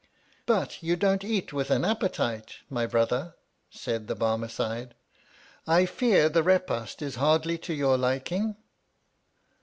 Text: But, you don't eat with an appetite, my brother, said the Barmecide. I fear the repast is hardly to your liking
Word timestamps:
But, 0.47 0.81
you 0.81 0.95
don't 0.95 1.23
eat 1.23 1.53
with 1.53 1.69
an 1.69 1.85
appetite, 1.85 2.55
my 2.71 2.87
brother, 2.87 3.35
said 3.69 4.07
the 4.07 4.15
Barmecide. 4.15 4.95
I 5.67 5.85
fear 5.85 6.27
the 6.27 6.41
repast 6.41 7.03
is 7.03 7.17
hardly 7.17 7.59
to 7.59 7.73
your 7.75 7.99
liking 7.99 8.55